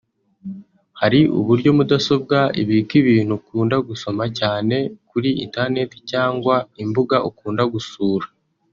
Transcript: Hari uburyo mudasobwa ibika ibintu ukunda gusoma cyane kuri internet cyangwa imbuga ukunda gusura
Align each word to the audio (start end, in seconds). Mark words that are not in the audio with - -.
Hari 0.99 1.19
uburyo 1.39 1.69
mudasobwa 1.77 2.37
ibika 2.61 2.93
ibintu 3.01 3.33
ukunda 3.39 3.75
gusoma 3.87 4.23
cyane 4.39 4.75
kuri 5.09 5.29
internet 5.45 5.91
cyangwa 6.11 6.55
imbuga 6.83 7.15
ukunda 7.29 7.63
gusura 7.73 8.25